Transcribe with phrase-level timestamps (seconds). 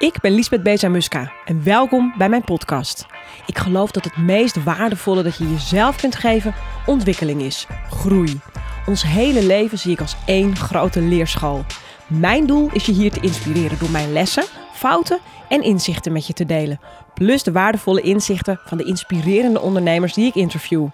[0.00, 3.06] Ik ben Lisbeth Beza-Muska en welkom bij mijn podcast.
[3.46, 6.54] Ik geloof dat het meest waardevolle dat je jezelf kunt geven
[6.86, 8.40] ontwikkeling is, groei.
[8.86, 11.64] Ons hele leven zie ik als één grote leerschool.
[12.06, 15.18] Mijn doel is je hier te inspireren door mijn lessen, fouten
[15.48, 16.80] en inzichten met je te delen.
[17.14, 20.86] Plus de waardevolle inzichten van de inspirerende ondernemers die ik interview.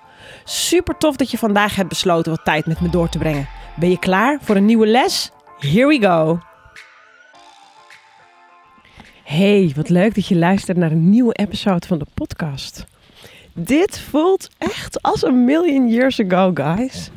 [0.45, 3.49] Super tof dat je vandaag hebt besloten wat tijd met me door te brengen.
[3.77, 5.31] Ben je klaar voor een nieuwe les?
[5.59, 6.41] Here we go!
[9.27, 12.85] Hey, wat leuk dat je luistert naar een nieuwe episode van de podcast.
[13.53, 17.11] Dit voelt echt als een million years ago, guys.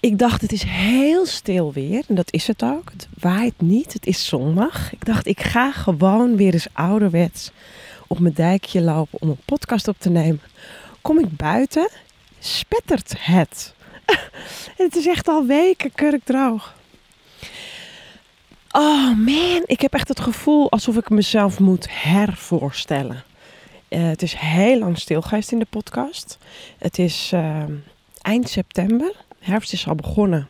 [0.00, 2.04] Ik dacht, het is heel stil weer.
[2.08, 2.90] En dat is het ook.
[2.90, 3.92] Het waait niet.
[3.92, 4.92] Het is zondag.
[4.92, 7.50] Ik dacht, ik ga gewoon weer eens ouderwets
[8.06, 10.40] op mijn dijkje lopen om een podcast op te nemen.
[11.02, 11.88] Kom ik buiten,
[12.38, 13.74] spettert het.
[14.76, 16.74] het is echt al weken kurkdroog.
[18.76, 23.24] Oh man, ik heb echt het gevoel alsof ik mezelf moet hervoorstellen.
[23.88, 26.38] Uh, het is heel lang stil geweest in de podcast.
[26.78, 27.62] Het is uh,
[28.20, 29.12] eind september.
[29.38, 30.48] Herfst is al begonnen.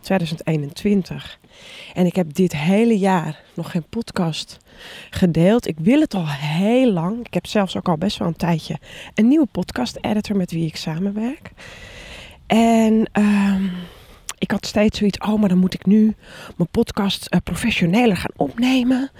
[0.00, 1.38] 2021.
[1.94, 4.58] En ik heb dit hele jaar nog geen podcast
[5.10, 5.66] gedeeld.
[5.66, 7.26] Ik wil het al heel lang.
[7.26, 8.78] Ik heb zelfs ook al best wel een tijdje
[9.14, 11.50] een nieuwe podcast editor met wie ik samenwerk.
[12.46, 13.54] En uh,
[14.38, 16.14] ik had steeds zoiets, oh, maar dan moet ik nu
[16.56, 19.10] mijn podcast uh, professioneler gaan opnemen.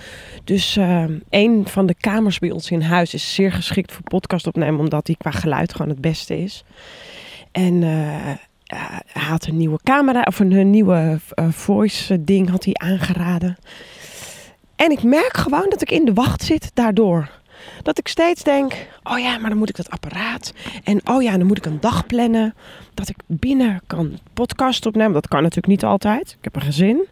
[0.45, 4.47] Dus uh, een van de kamers bij ons in huis is zeer geschikt voor podcast
[4.47, 6.65] opnemen, omdat die qua geluid gewoon het beste is.
[7.53, 8.31] En uh,
[9.13, 11.19] hij had een nieuwe camera, of een, nieuwe
[11.51, 13.57] voice ding had hij aangeraden.
[14.77, 17.31] En ik merk gewoon dat ik in de wacht zit daardoor.
[17.83, 20.53] Dat ik steeds denk, oh ja, maar dan moet ik dat apparaat.
[20.85, 22.55] En oh ja, dan moet ik een dag plannen.
[22.95, 25.13] Dat ik binnen kan podcast opnemen.
[25.13, 26.31] Dat kan natuurlijk niet altijd.
[26.39, 27.07] Ik heb een gezin.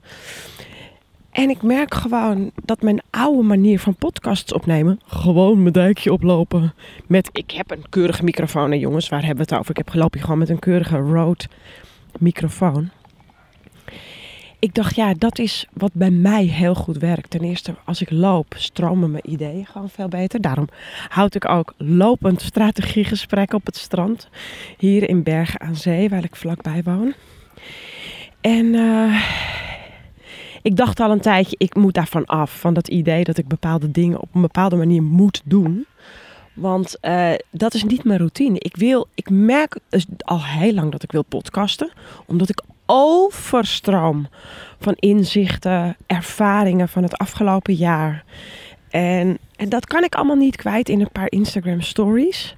[1.30, 6.74] En ik merk gewoon dat mijn oude manier van podcasts opnemen, gewoon mijn dijkje oplopen
[7.06, 8.72] met, ik heb een keurige microfoon.
[8.72, 9.70] En jongens, waar hebben we het over?
[9.70, 11.44] Ik heb gelopen gewoon met een keurige Rode
[12.18, 12.90] microfoon
[14.64, 17.30] ik dacht, ja, dat is wat bij mij heel goed werkt.
[17.30, 20.40] Ten eerste, als ik loop, stromen mijn ideeën gewoon veel beter.
[20.40, 20.68] Daarom
[21.08, 24.28] houd ik ook lopend strategiegesprekken op het strand.
[24.78, 27.14] Hier in Bergen aan Zee, waar ik vlakbij woon.
[28.40, 29.22] En uh,
[30.62, 32.60] ik dacht al een tijdje, ik moet daarvan af.
[32.60, 35.86] Van dat idee dat ik bepaalde dingen op een bepaalde manier moet doen.
[36.54, 38.58] Want uh, dat is niet mijn routine.
[38.58, 41.90] Ik wil, ik merk dus al heel lang dat ik wil podcasten.
[42.26, 44.28] Omdat ik overstroom
[44.80, 48.24] van inzichten, ervaringen van het afgelopen jaar.
[48.90, 52.56] En, en dat kan ik allemaal niet kwijt in een paar Instagram stories.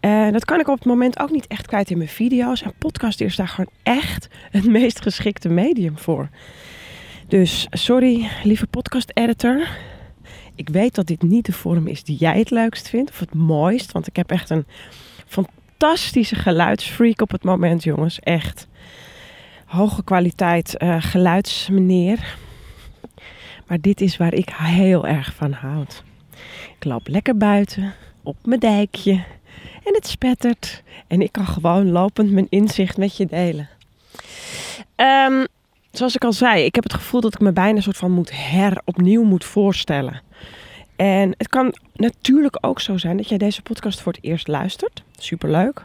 [0.00, 2.62] En dat kan ik op het moment ook niet echt kwijt in mijn video's.
[2.62, 6.28] En podcast is daar gewoon echt het meest geschikte medium voor.
[7.28, 9.68] Dus sorry, lieve podcast editor.
[10.54, 13.34] Ik weet dat dit niet de vorm is die jij het leukst vindt of het
[13.34, 13.92] mooist.
[13.92, 14.66] Want ik heb echt een
[15.26, 18.20] fantastische geluidsfreak op het moment, jongens.
[18.20, 18.68] Echt
[19.68, 22.36] hoge kwaliteit uh, geluidsmeneer.
[23.66, 26.02] Maar dit is waar ik heel erg van houd.
[26.76, 29.12] Ik loop lekker buiten, op mijn dijkje.
[29.84, 30.82] En het spettert.
[31.06, 33.68] En ik kan gewoon lopend mijn inzicht met je delen.
[34.96, 35.46] Um,
[35.92, 38.10] zoals ik al zei, ik heb het gevoel dat ik me bijna een soort van
[38.10, 40.22] moet her opnieuw moet voorstellen.
[40.96, 45.02] En het kan natuurlijk ook zo zijn dat jij deze podcast voor het eerst luistert.
[45.18, 45.84] Superleuk.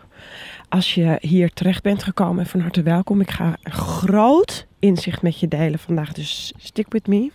[0.69, 3.21] Als je hier terecht bent gekomen, van harte welkom.
[3.21, 7.31] Ik ga een groot inzicht met je delen vandaag, dus stick with me.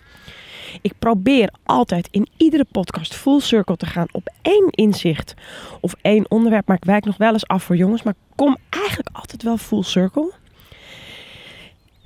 [0.81, 5.33] Ik probeer altijd in iedere podcast full circle te gaan op één inzicht
[5.81, 6.67] of één onderwerp.
[6.67, 8.03] Maar ik wijk nog wel eens af voor jongens.
[8.03, 10.33] Maar kom eigenlijk altijd wel full circle.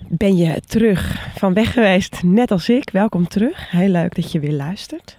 [0.08, 2.90] Ben je terug van weg geweest, net als ik?
[2.90, 3.72] Welkom terug.
[3.72, 5.18] Heel leuk dat je weer luistert.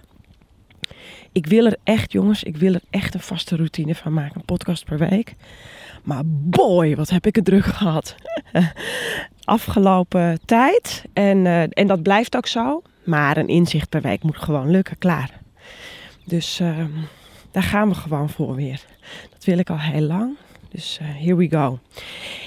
[1.35, 4.35] Ik wil er echt, jongens, ik wil er echt een vaste routine van maken.
[4.35, 5.35] Een podcast per week.
[6.03, 8.15] Maar boy, wat heb ik het druk gehad.
[9.43, 11.03] Afgelopen tijd.
[11.13, 12.81] En, uh, en dat blijft ook zo.
[13.03, 15.29] Maar een inzicht per week moet gewoon lukken, klaar.
[16.25, 16.85] Dus uh,
[17.51, 18.81] daar gaan we gewoon voor weer.
[19.29, 20.37] Dat wil ik al heel lang.
[20.69, 21.79] Dus uh, here we go.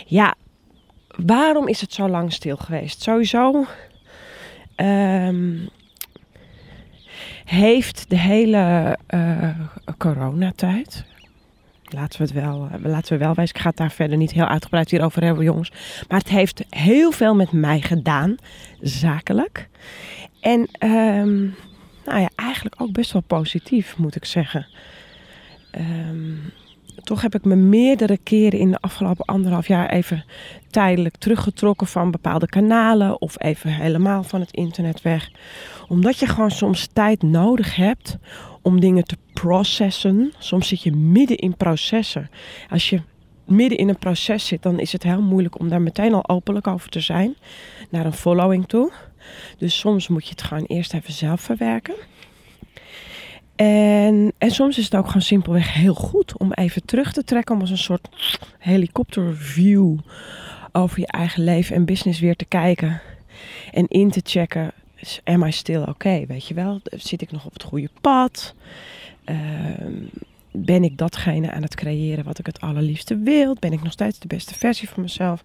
[0.06, 0.34] Ja,
[1.08, 3.02] waarom is het zo lang stil geweest?
[3.02, 3.67] Sowieso
[4.76, 5.69] um,
[7.48, 9.48] heeft de hele uh,
[9.98, 11.04] coronatijd,
[11.84, 14.32] laten we het wel, uh, laten we wel wijzen, ik ga het daar verder niet
[14.32, 15.72] heel uitgebreid hier over hebben, jongens.
[16.08, 18.36] Maar het heeft heel veel met mij gedaan,
[18.80, 19.68] zakelijk.
[20.40, 21.54] En um,
[22.04, 24.66] nou ja, eigenlijk ook best wel positief, moet ik zeggen.
[25.78, 26.52] Um,
[27.08, 30.25] Toch heb ik me meerdere keren in de afgelopen anderhalf jaar even
[30.70, 35.31] tijdelijk teruggetrokken van bepaalde kanalen of even helemaal van het internet weg.
[35.87, 38.19] Omdat je gewoon soms tijd nodig hebt
[38.62, 40.32] om dingen te processen.
[40.38, 42.31] Soms zit je midden in processen.
[42.70, 43.00] Als je
[43.44, 46.66] midden in een proces zit, dan is het heel moeilijk om daar meteen al openlijk
[46.66, 47.37] over te zijn
[47.90, 48.93] naar een following toe.
[49.58, 51.94] Dus soms moet je het gewoon eerst even zelf verwerken.
[53.58, 57.55] En, en soms is het ook gewoon simpelweg heel goed om even terug te trekken,
[57.55, 58.08] om als een soort
[58.58, 59.99] helikopterview
[60.72, 63.00] over je eigen leven en business weer te kijken
[63.72, 64.72] en in te checken.
[65.25, 66.26] Am I still okay?
[66.26, 66.81] Weet je wel?
[66.84, 68.55] Zit ik nog op het goede pad?
[69.25, 69.93] Ehm,
[70.50, 73.56] ben ik datgene aan het creëren wat ik het allerliefste wil?
[73.58, 75.43] Ben ik nog steeds de beste versie van mezelf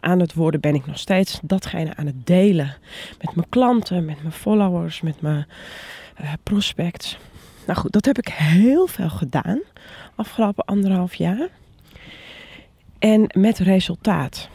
[0.00, 0.60] aan het worden?
[0.60, 2.76] Ben ik nog steeds datgene aan het delen
[3.22, 5.46] met mijn klanten, met mijn followers, met mijn
[6.20, 7.18] uh, prospects?
[7.66, 9.60] Nou goed, dat heb ik heel veel gedaan
[10.14, 11.48] afgelopen anderhalf jaar.
[12.98, 14.48] En met resultaat.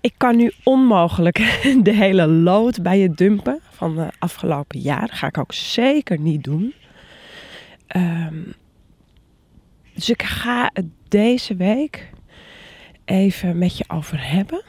[0.00, 1.36] Ik kan nu onmogelijk
[1.82, 5.08] de hele lood bij je dumpen van de afgelopen jaar.
[5.08, 6.74] Ga ik ook zeker niet doen.
[7.86, 8.42] Ehm,
[9.94, 12.10] dus ik ga het deze week
[13.04, 14.62] even met je over hebben.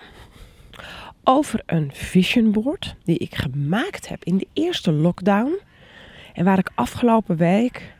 [1.23, 5.59] Over een vision board die ik gemaakt heb in de eerste lockdown.
[6.37, 7.93] En waar ik afgelopen week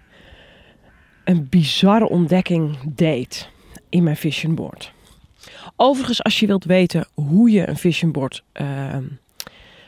[1.23, 3.49] een bizarre ontdekking deed
[3.89, 4.91] in mijn vision board.
[5.75, 8.97] Overigens, als je wilt weten hoe je een vision board uh,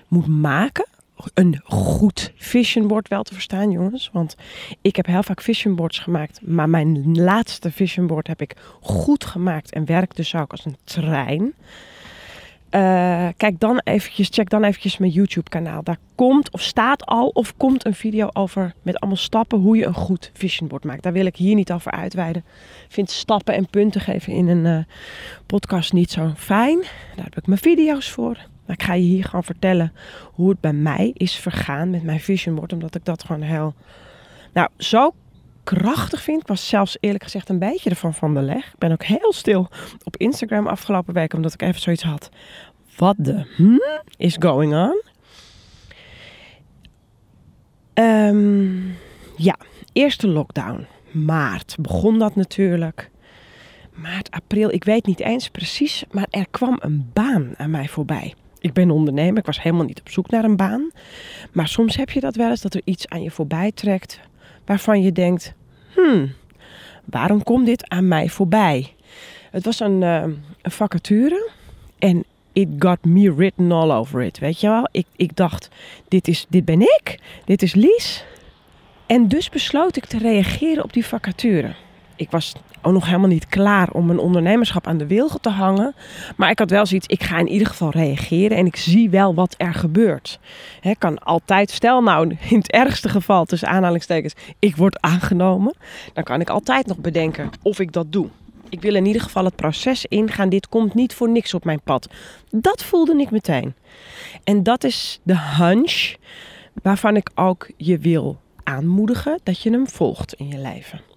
[0.07, 0.85] moet maken,
[1.33, 4.09] een goed vision board wel te verstaan, jongens.
[4.13, 4.35] Want
[4.81, 6.39] ik heb heel vaak vision boards gemaakt.
[6.41, 9.73] Maar mijn laatste vision board heb ik goed gemaakt.
[9.73, 11.53] En werkt dus ook als een trein.
[12.71, 15.83] Uh, kijk dan eventjes, check dan eventjes mijn YouTube kanaal.
[15.83, 19.85] Daar komt of staat al of komt een video over met allemaal stappen hoe je
[19.85, 21.03] een goed vision board maakt.
[21.03, 22.43] Daar wil ik hier niet over uitweiden.
[22.87, 24.83] Ik vind stappen en punten geven in een uh,
[25.45, 26.81] podcast niet zo fijn.
[27.15, 28.37] Daar heb ik mijn video's voor.
[28.65, 29.93] Maar ik ga je hier gewoon vertellen
[30.33, 32.73] hoe het bij mij is vergaan met mijn vision board.
[32.73, 33.73] Omdat ik dat gewoon heel,
[34.53, 35.13] nou zo
[35.77, 36.47] krachtig vind.
[36.47, 38.65] Was zelfs eerlijk gezegd een beetje ervan van de leg.
[38.65, 39.69] Ik ben ook heel stil
[40.03, 42.29] op Instagram afgelopen week, omdat ik even zoiets had.
[42.97, 43.81] Wat de hmm
[44.17, 45.01] is going on?
[47.93, 48.95] Um,
[49.35, 49.55] ja,
[49.93, 50.87] eerste lockdown.
[51.11, 53.09] Maart begon dat natuurlijk.
[53.93, 58.33] Maart, april, ik weet niet eens precies, maar er kwam een baan aan mij voorbij.
[58.59, 60.91] Ik ben ondernemer, ik was helemaal niet op zoek naar een baan.
[61.51, 64.19] Maar soms heb je dat wel eens, dat er iets aan je voorbij trekt
[64.65, 65.53] waarvan je denkt:
[65.95, 66.33] hmm,
[67.05, 68.93] waarom komt dit aan mij voorbij?
[69.51, 70.23] Het was een, uh,
[70.61, 71.49] een vacature
[71.99, 74.39] en it got me written all over it.
[74.39, 74.87] Weet je wel?
[74.91, 75.69] Ik, ik dacht,
[76.07, 78.23] dit, is, dit ben ik, dit is Lies.
[79.05, 81.75] En dus besloot ik te reageren op die vacature.
[82.19, 85.95] Ik was ook nog helemaal niet klaar om mijn ondernemerschap aan de wilgen te hangen.
[86.35, 89.33] Maar ik had wel zoiets, ik ga in ieder geval reageren en ik zie wel
[89.33, 90.39] wat er gebeurt.
[90.81, 95.75] He, kan altijd, stel nou in het ergste geval tussen aanhalingstekens, ik word aangenomen.
[96.13, 98.27] Dan kan ik altijd nog bedenken of ik dat doe.
[98.69, 100.49] Ik wil in ieder geval het proces ingaan.
[100.49, 102.09] Dit komt niet voor niks op mijn pad.
[102.49, 103.73] Dat voelde ik meteen.
[104.43, 106.15] En dat is de hunch
[106.83, 111.08] waarvan ik ook je wil aanmoedigen dat je hem volgt in je leven.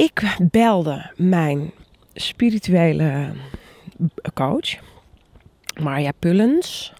[0.00, 1.72] Ik belde mijn
[2.14, 3.32] spirituele
[4.34, 4.78] coach,
[5.80, 6.92] Marja Pullens.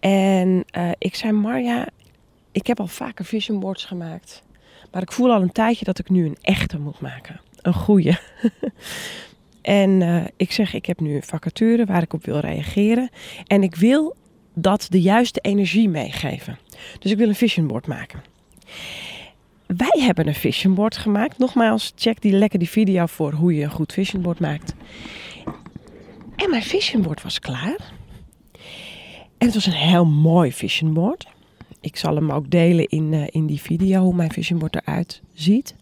[0.00, 1.88] En uh, ik zei: Marja,
[2.52, 4.42] ik heb al vaker vision boards gemaakt.
[4.92, 7.40] Maar ik voel al een tijdje dat ik nu een echte moet maken.
[7.62, 8.18] Een goede.
[9.62, 13.10] en uh, ik zeg: Ik heb nu een vacature waar ik op wil reageren.
[13.46, 14.16] En ik wil
[14.54, 16.58] dat de juiste energie meegeven.
[16.98, 18.22] Dus ik wil een vision board maken.
[19.76, 21.38] Wij hebben een vision board gemaakt.
[21.38, 24.74] Nogmaals, check die lekker die video voor hoe je een goed vision board maakt.
[26.36, 27.92] En mijn vision board was klaar.
[29.38, 31.26] En het was een heel mooi vision board.
[31.80, 35.20] Ik zal hem ook delen in, uh, in die video hoe mijn vision board eruit
[35.34, 35.74] ziet.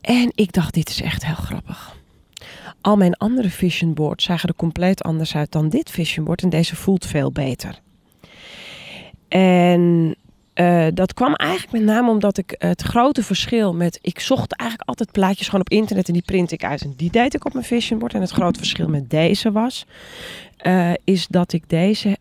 [0.00, 1.96] En ik dacht, dit is echt heel grappig.
[2.80, 6.42] Al mijn andere vision boards zagen er compleet anders uit dan dit vision board.
[6.42, 7.80] En deze voelt veel beter.
[9.28, 10.16] En
[10.54, 13.98] uh, dat kwam eigenlijk met name omdat ik het grote verschil met.
[14.02, 16.82] Ik zocht eigenlijk altijd plaatjes gewoon op internet en die print ik uit.
[16.82, 18.14] En die deed ik op mijn vision board.
[18.14, 19.86] En het grote verschil met deze was.
[20.62, 22.16] Uh, is dat ik deze uh,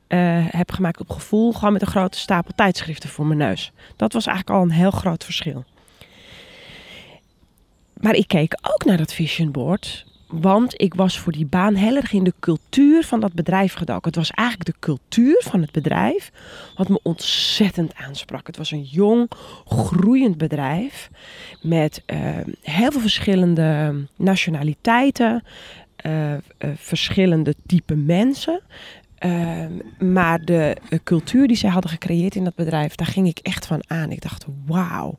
[0.50, 1.54] heb gemaakt op gevoel.
[1.54, 3.72] Gewoon met een grote stapel tijdschriften voor mijn neus.
[3.96, 5.64] Dat was eigenlijk al een heel groot verschil.
[7.94, 10.06] Maar ik keek ook naar dat vision board.
[10.42, 14.08] Want ik was voor die baan heel erg in de cultuur van dat bedrijf gedoken.
[14.08, 16.32] Het was eigenlijk de cultuur van het bedrijf
[16.76, 18.48] wat me ontzettend aansprak.
[18.48, 19.32] Het was een jong,
[19.66, 21.10] groeiend bedrijf
[21.62, 22.20] met uh,
[22.62, 25.44] heel veel verschillende nationaliteiten,
[26.06, 26.40] uh, uh,
[26.76, 28.62] verschillende type mensen.
[30.00, 33.84] maar de cultuur die zij hadden gecreëerd in dat bedrijf, daar ging ik echt van
[33.88, 34.12] aan.
[34.12, 35.18] Ik dacht, wauw.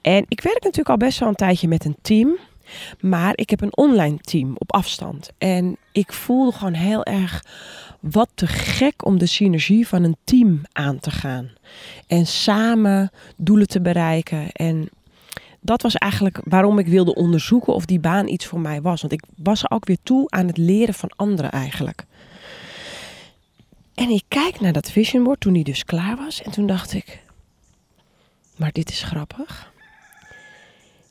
[0.00, 2.38] En ik werk natuurlijk al best wel een tijdje met een team.
[3.00, 5.30] Maar ik heb een online team op afstand.
[5.38, 7.44] En ik voelde gewoon heel erg
[8.00, 11.50] wat te gek om de synergie van een team aan te gaan.
[12.06, 14.52] En samen doelen te bereiken.
[14.52, 14.88] En
[15.60, 19.00] dat was eigenlijk waarom ik wilde onderzoeken of die baan iets voor mij was.
[19.00, 22.04] Want ik was ook weer toe aan het leren van anderen eigenlijk.
[23.94, 26.42] En ik kijk naar dat vision board toen die dus klaar was.
[26.42, 27.22] En toen dacht ik,
[28.56, 29.72] maar dit is grappig.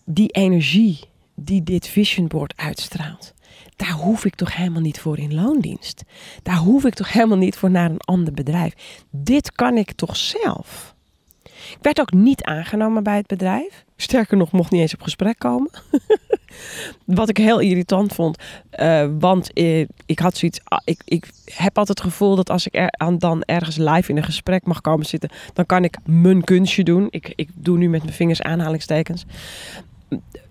[0.03, 0.99] Die energie
[1.35, 3.33] die dit vision board uitstraalt.
[3.75, 6.03] Daar hoef ik toch helemaal niet voor in loondienst.
[6.43, 8.73] Daar hoef ik toch helemaal niet voor naar een ander bedrijf.
[9.09, 10.95] Dit kan ik toch zelf.
[11.43, 13.85] Ik werd ook niet aangenomen bij het bedrijf.
[13.95, 15.69] Sterker nog, mocht niet eens op gesprek komen.
[17.05, 18.37] Wat ik heel irritant vond.
[18.79, 20.59] Uh, want uh, ik had zoiets.
[20.59, 24.23] Uh, ik, ik heb altijd het gevoel dat als ik dan ergens live in een
[24.23, 25.29] gesprek mag komen zitten.
[25.53, 27.07] dan kan ik mijn kunstje doen.
[27.09, 29.25] Ik, ik doe nu met mijn vingers aanhalingstekens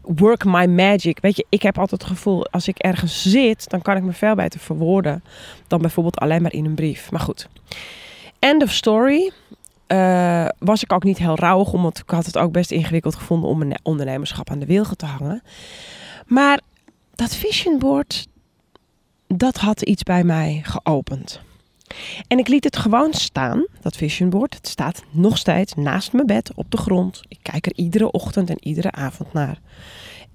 [0.06, 1.18] work my magic.
[1.20, 4.12] Weet je, ik heb altijd het gevoel, als ik ergens zit, dan kan ik me
[4.12, 5.24] veel beter verwoorden
[5.66, 7.10] dan bijvoorbeeld alleen maar in een brief.
[7.10, 7.48] Maar goed.
[8.38, 9.32] End of story.
[9.88, 13.50] Uh, was ik ook niet heel rauwig, omdat ik had het ook best ingewikkeld gevonden
[13.50, 15.42] om mijn ondernemerschap aan de wilgen te hangen.
[16.26, 16.60] Maar
[17.14, 18.26] dat vision board,
[19.26, 21.40] dat had iets bij mij geopend.
[22.26, 24.54] En ik liet het gewoon staan, dat vision board.
[24.54, 27.22] Het staat nog steeds naast mijn bed op de grond.
[27.28, 29.58] Ik kijk er iedere ochtend en iedere avond naar.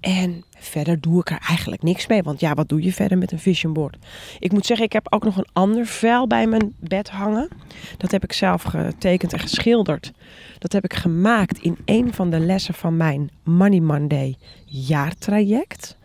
[0.00, 2.22] En verder doe ik er eigenlijk niks mee.
[2.22, 3.96] Want ja, wat doe je verder met een vision board?
[4.38, 7.48] Ik moet zeggen, ik heb ook nog een ander vel bij mijn bed hangen.
[7.96, 10.12] Dat heb ik zelf getekend en geschilderd.
[10.58, 15.96] Dat heb ik gemaakt in een van de lessen van mijn Money Monday jaartraject.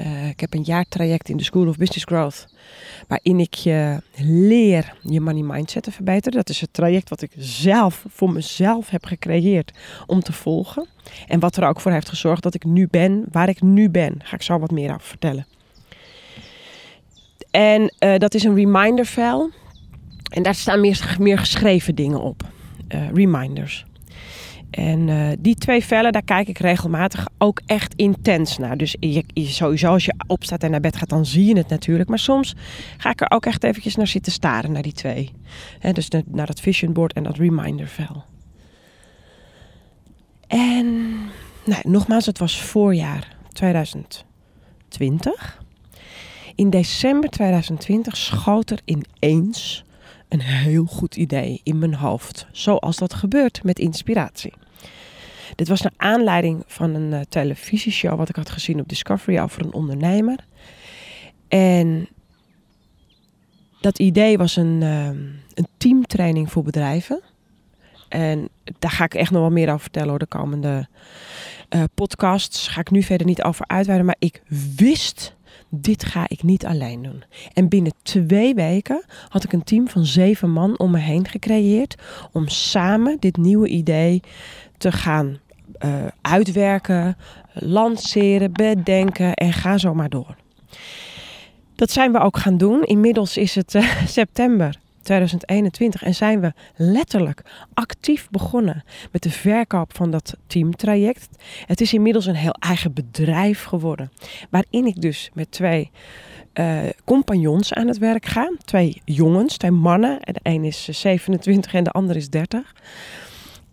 [0.00, 2.46] Uh, ik heb een jaartraject in de School of Business Growth.
[3.08, 6.38] Waarin ik je leer je money mindset te verbeteren.
[6.38, 9.72] Dat is het traject wat ik zelf voor mezelf heb gecreëerd
[10.06, 10.86] om te volgen.
[11.26, 14.14] En wat er ook voor heeft gezorgd dat ik nu ben waar ik nu ben.
[14.18, 15.46] Ga ik zo wat meer over vertellen.
[17.50, 19.50] En uh, dat is een reminder file.
[20.30, 22.42] En daar staan meer, meer geschreven dingen op.
[22.94, 23.84] Uh, reminders.
[24.76, 28.76] En uh, die twee vellen, daar kijk ik regelmatig ook echt intens naar.
[28.76, 28.96] Dus
[29.34, 32.08] sowieso als je opstaat en naar bed gaat, dan zie je het natuurlijk.
[32.08, 32.54] Maar soms
[32.96, 35.32] ga ik er ook echt eventjes naar zitten staren, naar die twee.
[35.92, 38.24] Dus naar dat vision board en dat reminder vel.
[40.46, 40.96] En
[41.64, 45.62] nou, nogmaals, het was voorjaar 2020.
[46.54, 49.84] In december 2020 schoot er ineens
[50.28, 52.46] een heel goed idee in mijn hoofd.
[52.52, 54.52] Zoals dat gebeurt met inspiratie.
[55.54, 59.64] Dit was naar aanleiding van een uh, televisieshow wat ik had gezien op Discovery over
[59.64, 60.44] een ondernemer.
[61.48, 62.08] En
[63.80, 65.06] dat idee was een, uh,
[65.54, 67.20] een teamtraining voor bedrijven.
[68.08, 68.48] En
[68.78, 70.88] daar ga ik echt nog wel meer over vertellen hoor, de komende
[71.70, 72.68] uh, podcasts.
[72.68, 74.06] Ga ik nu verder niet over uitweiden.
[74.06, 74.42] Maar ik
[74.76, 75.35] wist
[75.80, 77.24] dit ga ik niet alleen doen.
[77.52, 81.94] En binnen twee weken had ik een team van zeven man om me heen gecreëerd
[82.32, 84.22] om samen dit nieuwe idee
[84.78, 85.38] te gaan
[85.84, 87.16] uh, uitwerken,
[87.52, 90.36] lanceren, bedenken en ga zo maar door.
[91.74, 92.82] Dat zijn we ook gaan doen.
[92.82, 97.42] Inmiddels is het uh, september 2021 en zijn we letterlijk
[97.74, 101.28] actief begonnen met de verkoop van dat teamtraject.
[101.66, 104.12] Het is inmiddels een heel eigen bedrijf geworden,
[104.50, 105.90] waarin ik dus met twee
[106.54, 108.52] uh, compagnons aan het werk ga.
[108.64, 110.18] Twee jongens, twee mannen.
[110.20, 112.74] De een is 27 en de ander is 30.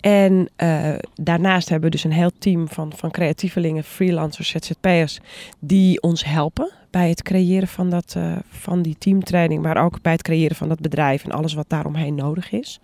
[0.03, 5.19] En uh, daarnaast hebben we dus een heel team van, van creatievelingen, freelancers, ZZP'ers,
[5.59, 10.11] die ons helpen bij het creëren van, dat, uh, van die teamtraining, maar ook bij
[10.11, 12.79] het creëren van dat bedrijf en alles wat daaromheen nodig is.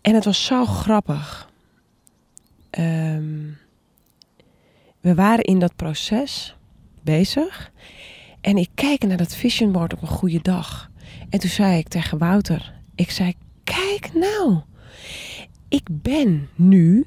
[0.00, 1.50] En het was zo grappig.
[2.78, 3.58] Um,
[5.00, 6.56] we waren in dat proces
[7.02, 7.70] bezig
[8.40, 10.90] en ik keek naar dat vision board op een goede dag.
[11.30, 14.60] En toen zei ik tegen Wouter, ik zei, kijk nou,
[15.70, 17.06] ik ben nu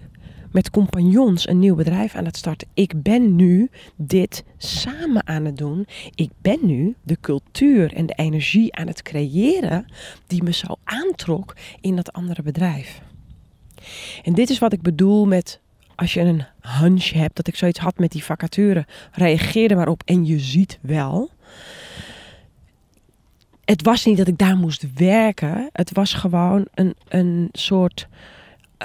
[0.51, 2.67] met compagnons een nieuw bedrijf aan het starten.
[2.73, 5.87] Ik ben nu dit samen aan het doen.
[6.15, 9.85] Ik ben nu de cultuur en de energie aan het creëren
[10.27, 13.01] die me zo aantrok in dat andere bedrijf.
[14.23, 15.59] En dit is wat ik bedoel met
[15.95, 19.87] als je een hunch hebt, dat ik zoiets had met die vacature, reageer er maar
[19.87, 21.29] op en je ziet wel.
[23.65, 25.69] Het was niet dat ik daar moest werken.
[25.71, 28.07] Het was gewoon een, een soort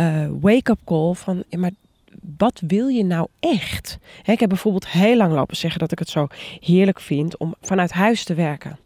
[0.01, 1.71] uh, wake-up call van, maar
[2.37, 3.99] wat wil je nou echt?
[4.25, 6.27] ik heb bijvoorbeeld heel lang lopen zeggen dat ik het zo
[6.61, 8.79] heerlijk vind om vanuit huis te werken.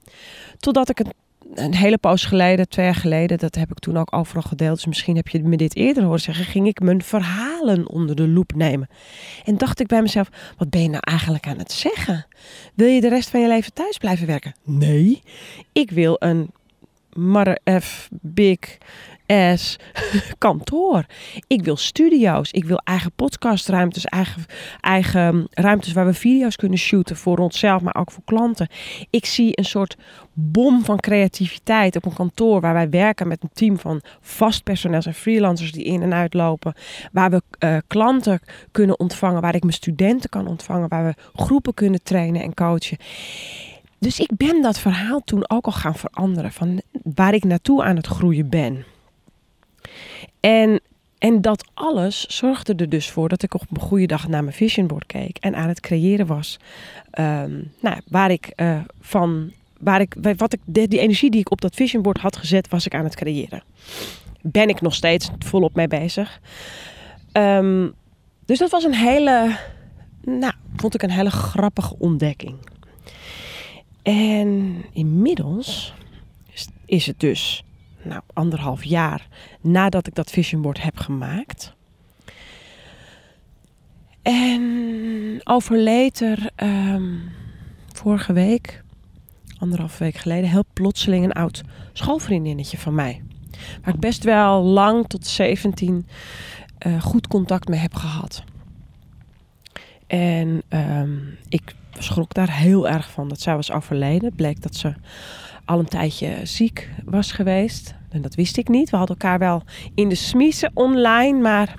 [0.58, 1.12] Totdat ik een,
[1.54, 4.76] een hele poos geleden, twee jaar geleden, dat heb ik toen ook overal gedeeld.
[4.76, 6.44] Dus misschien heb je me dit eerder horen zeggen.
[6.44, 8.88] Ging ik mijn verhalen onder de loep nemen.
[9.44, 12.26] En dacht ik bij mezelf: wat ben je nou eigenlijk aan het zeggen?
[12.74, 14.54] Wil je de rest van je leven thuis blijven werken?
[14.64, 15.22] Nee.
[15.72, 16.50] Ik wil een
[17.12, 18.08] Mother F.
[18.20, 18.78] Big
[19.26, 19.78] as
[20.38, 21.04] kantoor.
[21.46, 22.50] Ik wil studio's.
[22.50, 24.04] Ik wil eigen podcastruimtes.
[24.04, 24.44] Eigen,
[24.80, 28.68] eigen ruimtes waar we video's kunnen shooten voor onszelf, maar ook voor klanten.
[29.10, 29.96] Ik zie een soort
[30.32, 35.00] bom van creativiteit op een kantoor waar wij werken met een team van vast personeel
[35.00, 36.74] en freelancers die in en uitlopen.
[37.12, 41.74] Waar we uh, klanten kunnen ontvangen, waar ik mijn studenten kan ontvangen, waar we groepen
[41.74, 42.98] kunnen trainen en coachen.
[43.98, 46.82] Dus ik ben dat verhaal toen ook al gaan veranderen van
[47.14, 48.84] waar ik naartoe aan het groeien ben.
[50.40, 50.80] En,
[51.18, 54.56] en dat alles zorgde er dus voor dat ik op een goede dag naar mijn
[54.56, 56.58] vision board keek en aan het creëren was.
[57.18, 61.50] Um, nou, waar ik uh, van, waar ik, wat ik, de, die energie die ik
[61.50, 63.62] op dat vision board had gezet, was ik aan het creëren.
[64.40, 66.40] Ben ik nog steeds volop mee bezig.
[67.32, 67.94] Um,
[68.44, 69.56] dus dat was een hele,
[70.24, 72.56] nou, vond ik een hele grappige ontdekking.
[74.02, 75.94] En inmiddels
[76.84, 77.64] is het dus
[78.04, 79.28] nou, anderhalf jaar
[79.60, 81.74] nadat ik dat vision board heb gemaakt.
[84.22, 87.22] En overleed er um,
[87.92, 88.82] vorige week,
[89.58, 93.22] anderhalf week geleden, heel plotseling een oud schoolvriendinnetje van mij.
[93.84, 96.06] Waar ik best wel lang tot 17
[96.86, 98.44] uh, eh, goed contact mee heb gehad.
[100.06, 104.34] En um, ik schrok daar heel erg van dat zij was overleden.
[104.34, 104.94] Bleek dat ze
[105.64, 107.94] al een tijdje ziek was geweest.
[108.10, 108.90] En dat wist ik niet.
[108.90, 109.62] We hadden elkaar wel
[109.94, 111.74] in de smiezen online, maar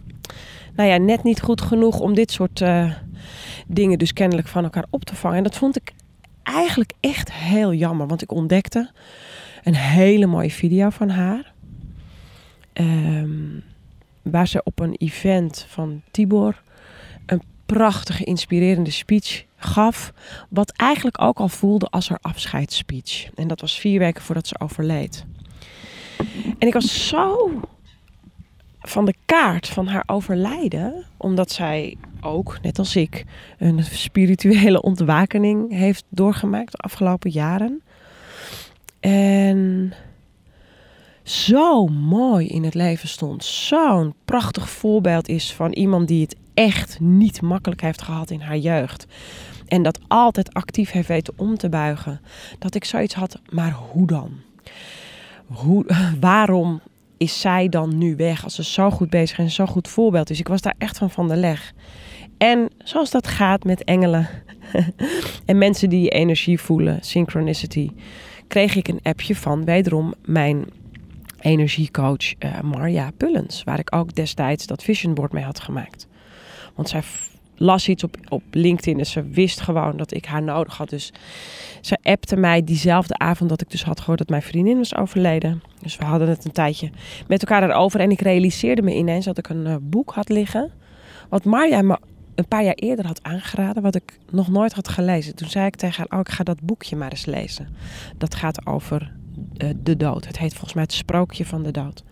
[0.75, 2.93] nou ja, net niet goed genoeg om dit soort uh,
[3.67, 5.37] dingen dus kennelijk van elkaar op te vangen.
[5.37, 5.93] En dat vond ik
[6.43, 8.91] eigenlijk echt heel jammer, want ik ontdekte
[9.63, 11.53] een hele mooie video van haar.
[12.73, 13.63] Um,
[14.21, 16.61] waar ze op een event van Tibor
[17.25, 20.13] een prachtige, inspirerende speech gaf.
[20.49, 23.29] Wat eigenlijk ook al voelde als haar afscheidsspeech.
[23.35, 25.25] En dat was vier weken voordat ze overleed.
[26.59, 27.51] En ik was zo
[28.81, 33.25] van de kaart van haar overlijden, omdat zij ook, net als ik,
[33.57, 37.81] een spirituele ontwakening heeft doorgemaakt de afgelopen jaren.
[38.99, 39.93] En
[41.23, 43.43] zo mooi in het leven stond.
[43.43, 48.57] Zo'n prachtig voorbeeld is van iemand die het echt niet makkelijk heeft gehad in haar
[48.57, 49.05] jeugd.
[49.73, 52.21] En dat altijd actief heeft weten om te buigen.
[52.59, 54.31] Dat ik zoiets had, maar hoe dan?
[55.45, 55.85] Hoe,
[56.19, 56.81] waarom
[57.17, 60.39] is zij dan nu weg als ze zo goed bezig en zo goed voorbeeld is?
[60.39, 61.73] Ik was daar echt van van de leg.
[62.37, 64.29] En zoals dat gaat met engelen
[65.45, 67.89] en mensen die energie voelen, synchronicity,
[68.47, 70.65] kreeg ik een appje van wederom mijn
[71.39, 76.07] energiecoach uh, Marja Pullens, waar ik ook destijds dat vision board mee had gemaakt.
[76.75, 77.01] Want zij
[77.63, 80.89] las iets op, op LinkedIn en ze wist gewoon dat ik haar nodig had.
[80.89, 81.13] Dus
[81.81, 85.63] ze appte mij diezelfde avond dat ik dus had gehoord dat mijn vriendin was overleden.
[85.81, 86.89] Dus we hadden het een tijdje
[87.27, 87.99] met elkaar erover.
[87.99, 90.71] En ik realiseerde me ineens dat ik een uh, boek had liggen.
[91.29, 91.97] Wat Marja me
[92.35, 95.35] een paar jaar eerder had aangeraden, wat ik nog nooit had gelezen.
[95.35, 97.67] Toen zei ik tegen haar, oh ik ga dat boekje maar eens lezen.
[98.17, 99.11] Dat gaat over
[99.57, 100.25] uh, de dood.
[100.25, 102.03] Het heet volgens mij het sprookje van de dood.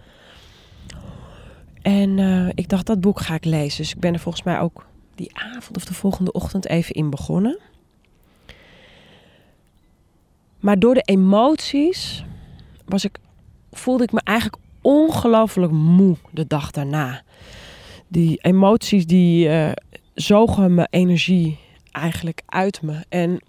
[1.82, 3.78] En uh, ik dacht, dat boek ga ik lezen.
[3.78, 4.90] Dus ik ben er volgens mij ook
[5.22, 7.60] die avond of de volgende ochtend even in begonnen.
[10.60, 12.24] Maar door de emoties
[12.86, 13.18] was ik,
[13.72, 17.24] voelde ik me eigenlijk ongelooflijk moe de dag daarna.
[18.08, 19.72] Die emoties die uh,
[20.14, 21.60] zogen mijn energie
[21.92, 23.06] eigenlijk uit me.
[23.10, 23.42] En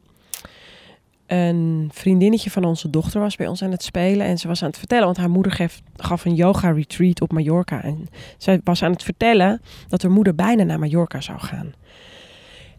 [1.32, 4.26] een vriendinnetje van onze dochter was bij ons aan het spelen.
[4.26, 7.82] En ze was aan het vertellen, want haar moeder gaf, een yoga retreat op Mallorca.
[7.82, 11.72] En zij was aan het vertellen dat haar moeder bijna naar Mallorca zou gaan.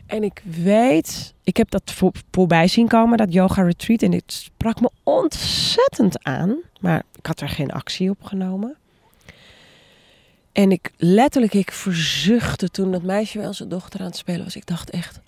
[0.05, 4.01] En ik weet, ik heb dat voor, voorbij zien komen, dat yoga retreat.
[4.01, 6.57] En dit sprak me ontzettend aan.
[6.79, 8.75] Maar ik had er geen actie op genomen.
[10.51, 14.55] En ik letterlijk, ik verzuchtte toen dat meisje wel zijn dochter aan het spelen was.
[14.55, 15.19] Ik dacht echt,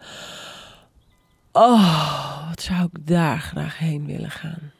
[1.57, 4.71] Oh, wat zou ik daar graag heen willen gaan.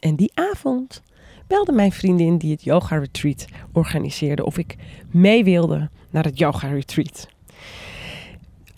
[0.00, 1.02] En die avond
[1.46, 4.76] belde mijn vriendin die het yoga retreat organiseerde of ik
[5.10, 7.28] mee wilde naar het yoga retreat.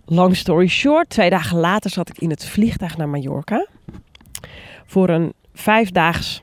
[0.04, 3.66] Long story short, twee dagen later zat ik in het vliegtuig naar Mallorca
[4.86, 6.42] voor een vijfdaags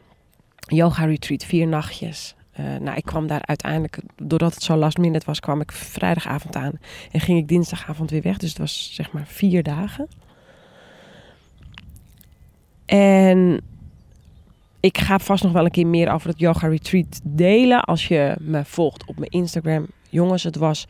[0.59, 2.35] yoga retreat, vier nachtjes.
[2.59, 6.55] Uh, nou, ik kwam daar uiteindelijk, doordat het zo last minute was, kwam ik vrijdagavond
[6.55, 6.79] aan
[7.11, 8.37] en ging ik dinsdagavond weer weg.
[8.37, 10.07] Dus het was zeg maar vier dagen.
[12.85, 13.61] En
[14.79, 18.35] ik ga vast nog wel een keer meer over het yoga retreat delen als je
[18.39, 19.87] me volgt op mijn Instagram.
[20.09, 20.87] Jongens, het was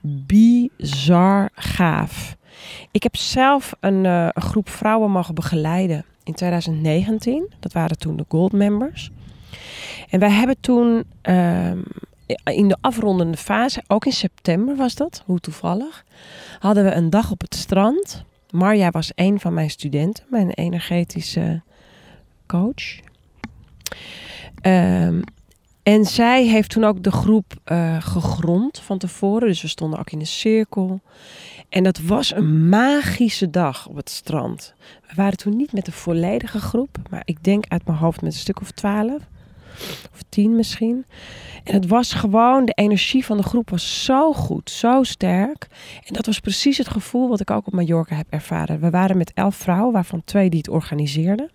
[0.00, 2.36] bizar gaaf.
[2.90, 7.50] Ik heb zelf een, een groep vrouwen mogen begeleiden in 2019.
[7.60, 9.10] Dat waren toen de Gold Members.
[10.10, 11.70] En wij hebben toen uh,
[12.44, 16.04] in de afrondende fase, ook in september was dat, hoe toevallig,
[16.58, 18.24] hadden we een dag op het strand.
[18.52, 21.62] Marja was een van mijn studenten, mijn energetische
[22.46, 22.98] coach.
[24.62, 25.22] Um,
[25.82, 29.48] en zij heeft toen ook de groep uh, gegrond van tevoren.
[29.48, 31.00] Dus we stonden ook in een cirkel.
[31.68, 34.74] En dat was een magische dag op het strand.
[35.08, 38.32] We waren toen niet met de volledige groep, maar ik denk uit mijn hoofd met
[38.32, 39.22] een stuk of twaalf.
[40.12, 41.04] Of tien misschien.
[41.64, 45.66] En het was gewoon, de energie van de groep was zo goed, zo sterk.
[46.04, 48.80] En dat was precies het gevoel wat ik ook op Mallorca heb ervaren.
[48.80, 51.50] We waren met elf vrouwen, waarvan twee die het organiseerden.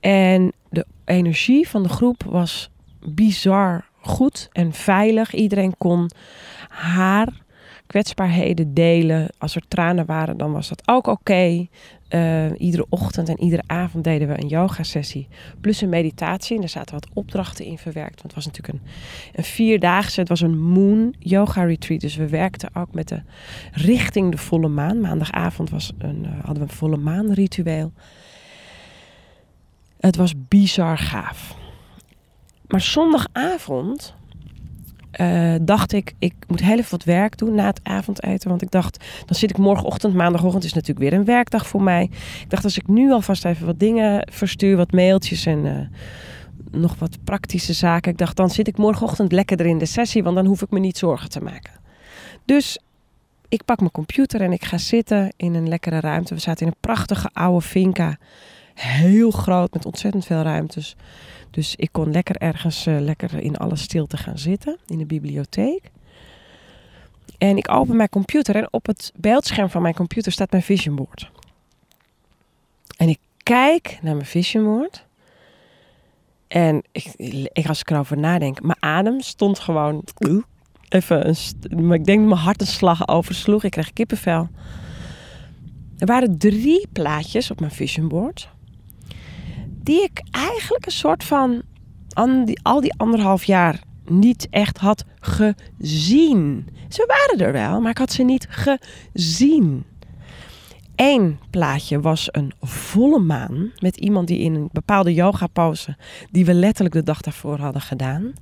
[0.00, 2.70] En de energie van de groep was
[3.04, 5.34] bizar goed en veilig.
[5.34, 6.10] Iedereen kon
[6.68, 7.28] haar
[7.86, 9.28] kwetsbaarheden delen.
[9.38, 11.66] Als er tranen waren, dan was dat ook oké.
[12.08, 15.28] Eh, iedere ochtend en iedere avond deden we een yoga-sessie.
[15.60, 16.54] Plus een meditatie.
[16.54, 18.22] En daar zaten wat opdrachten in verwerkt.
[18.22, 18.90] Want het was natuurlijk een,
[19.32, 20.20] een vierdaagse.
[20.20, 22.00] Het was een moon yoga retreat.
[22.00, 23.22] Dus we werkten ook met de
[23.72, 25.00] richting de volle maan.
[25.00, 27.92] Maandagavond was een, uh, hadden we een volle maan ritueel.
[30.00, 31.56] Het was bizar gaaf.
[32.66, 34.14] Maar zondagavond
[35.20, 38.48] uh, dacht ik, ik moet heel even wat werk doen na het avondeten.
[38.48, 42.02] Want ik dacht, dan zit ik morgenochtend, maandagochtend is natuurlijk weer een werkdag voor mij.
[42.40, 45.78] Ik dacht, als ik nu alvast even wat dingen verstuur, wat mailtjes en uh,
[46.70, 48.12] nog wat praktische zaken.
[48.12, 50.78] Ik dacht, dan zit ik morgenochtend lekker in de sessie, want dan hoef ik me
[50.78, 51.72] niet zorgen te maken.
[52.44, 52.78] Dus
[53.48, 56.34] ik pak mijn computer en ik ga zitten in een lekkere ruimte.
[56.34, 58.16] We zaten in een prachtige oude finca.
[58.74, 60.96] Heel groot, met ontzettend veel ruimtes.
[61.56, 65.90] Dus ik kon lekker ergens uh, lekker in alle stilte gaan zitten in de bibliotheek.
[67.38, 70.96] En ik open mijn computer en op het beeldscherm van mijn computer staat mijn vision
[70.96, 71.30] board.
[72.96, 75.04] En ik kijk naar mijn vision board.
[76.48, 77.04] En ik,
[77.52, 80.04] ik, als ik erover nadenk, mijn adem stond gewoon
[80.88, 83.64] even een, ik denk dat mijn hart een slag oversloeg.
[83.64, 84.48] Ik kreeg kippenvel.
[85.98, 88.54] Er waren drie plaatjes op mijn vision board
[89.86, 91.62] die ik eigenlijk een soort van
[92.62, 96.68] al die anderhalf jaar niet echt had gezien.
[96.88, 99.84] Ze waren er wel, maar ik had ze niet gezien.
[100.96, 105.96] Eén plaatje was een volle maan met iemand die in een bepaalde yoga pose
[106.30, 108.32] die we letterlijk de dag daarvoor hadden gedaan.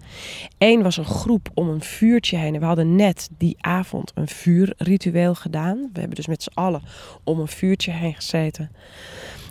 [0.59, 2.54] Eén was een groep om een vuurtje heen.
[2.54, 5.76] En we hadden net die avond een vuurritueel gedaan.
[5.92, 6.83] We hebben dus met z'n allen
[7.24, 8.70] om een vuurtje heen gezeten.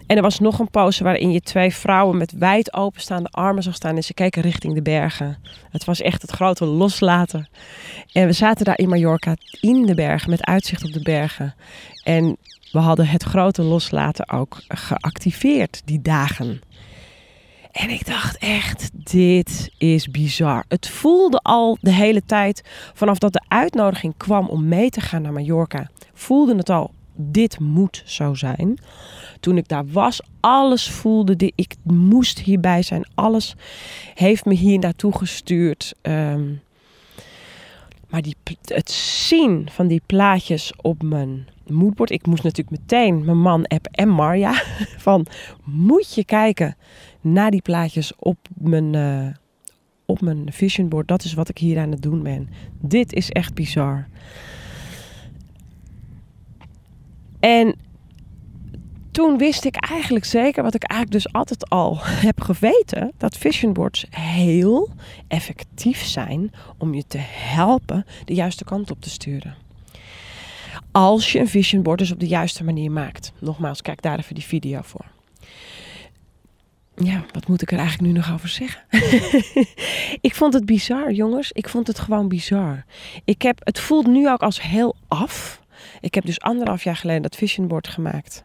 [0.08, 3.76] En er was nog een pose waarin je twee vrouwen met wijd openstaande armen zag
[3.76, 3.96] staan.
[3.96, 5.38] En ze keken richting de bergen.
[5.72, 7.48] Het was echt het grote loslaten.
[8.14, 11.56] En we zaten daar in Mallorca in de bergen met uitzicht op de bergen.
[12.04, 12.38] En
[12.72, 16.62] we hadden het grote loslaten ook geactiveerd die dagen.
[17.72, 20.64] En ik dacht echt, dit is bizar.
[20.68, 22.64] Het voelde al de hele tijd,
[22.94, 27.60] vanaf dat de uitnodiging kwam om mee te gaan naar Mallorca, voelde het al, dit
[27.60, 28.80] moet zo zijn
[29.40, 31.36] toen ik daar was, alles voelde.
[31.36, 33.06] Die, ik moest hierbij zijn.
[33.16, 33.56] Alles
[34.14, 35.94] heeft me hier naartoe gestuurd.
[36.02, 36.52] Ehm,
[38.10, 42.12] maar die, het zien van die plaatjes op mijn moodboard.
[42.12, 44.54] Ik moest natuurlijk meteen mijn man app en Marja.
[45.08, 45.26] Van
[45.64, 46.76] moet je kijken
[47.22, 49.28] naar die plaatjes op mijn, uh,
[50.06, 51.08] op mijn vision board.
[51.08, 52.50] Dat is wat ik hier aan het doen ben.
[52.82, 54.08] Dit is echt bizar.
[57.44, 57.76] En
[59.12, 63.74] toen wist ik eigenlijk zeker, wat ik eigenlijk dus altijd al heb geweten, dat vision
[63.74, 64.90] boards heel
[65.28, 69.56] effectief zijn om je te helpen de juiste kant op te sturen.
[70.92, 73.32] Als je een vision board dus op de juiste manier maakt.
[73.40, 75.06] Nogmaals, kijk daar even die video voor.
[76.96, 78.82] Ja, wat moet ik er eigenlijk nu nog over zeggen?
[80.28, 81.52] ik vond het bizar, jongens.
[81.52, 82.86] Ik vond het gewoon bizar.
[83.26, 85.62] Ik heb, het voelt nu ook als heel af.
[86.02, 88.44] Ik heb dus anderhalf jaar geleden dat vision board gemaakt.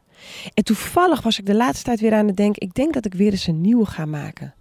[0.55, 3.15] En toevallig was ik de laatste tijd weer aan het denken, ik denk dat ik
[3.15, 4.55] weer eens een nieuwe ga maken.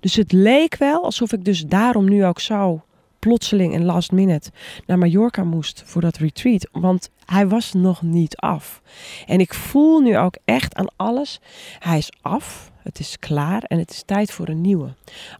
[0.00, 2.82] Dus het leek wel alsof ik dus daarom nu ook zo
[3.18, 4.50] plotseling en last minute
[4.86, 6.68] naar Mallorca moest voor dat retreat.
[6.72, 8.82] Want hij was nog niet af.
[9.26, 11.40] En ik voel nu ook echt aan alles.
[11.78, 12.72] Hij is af.
[12.84, 14.94] Het is klaar en het is tijd voor een nieuwe.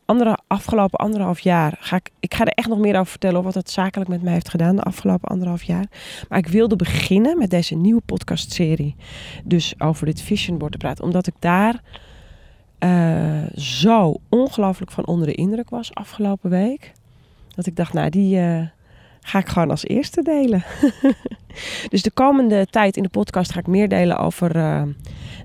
[0.04, 3.54] Andere, afgelopen anderhalf jaar ga ik, ik ga er echt nog meer over vertellen wat
[3.54, 5.87] het zakelijk met mij heeft gedaan de afgelopen anderhalf jaar.
[6.28, 8.96] Maar ik wilde beginnen met deze nieuwe podcastserie.
[9.44, 11.04] Dus over dit vision board te praten.
[11.04, 11.83] Omdat ik daar
[12.78, 16.92] uh, zo ongelooflijk van onder de indruk was afgelopen week.
[17.54, 18.66] Dat ik dacht, nou, die uh,
[19.26, 20.64] ga ik gewoon als eerste delen.
[21.92, 24.82] dus de komende tijd in de podcast ga ik meer delen over uh,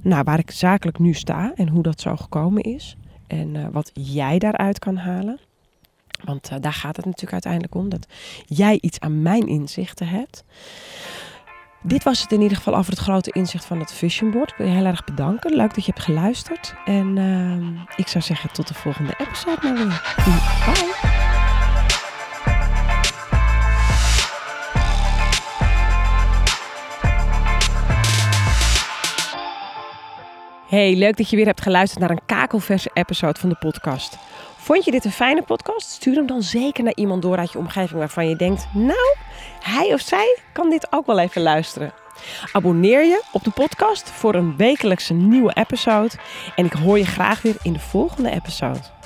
[0.02, 2.96] nou, waar ik zakelijk nu sta en hoe dat zo gekomen is.
[3.28, 5.40] En uh, wat jij daaruit kan halen.
[6.24, 7.90] Want daar gaat het natuurlijk uiteindelijk om.
[7.90, 8.08] Dat
[8.46, 10.44] jij iets aan mijn inzichten hebt.
[11.82, 14.52] Dit was het in ieder geval over het grote inzicht van het Vision Board.
[14.52, 15.56] Ik wil je heel erg bedanken.
[15.56, 16.74] Leuk dat je hebt geluisterd.
[16.86, 17.18] En
[17.96, 20.16] ik zou zeggen tot de volgende episode maar weer.
[20.66, 21.19] Bye.
[30.70, 34.18] Hey, leuk dat je weer hebt geluisterd naar een kakelverse episode van de podcast.
[34.58, 35.90] Vond je dit een fijne podcast?
[35.90, 39.16] Stuur hem dan zeker naar iemand door uit je omgeving waarvan je denkt: Nou,
[39.64, 41.94] hij of zij kan dit ook wel even luisteren.
[42.52, 46.16] Abonneer je op de podcast voor een wekelijkse nieuwe episode.
[46.56, 48.99] En ik hoor je graag weer in de volgende episode.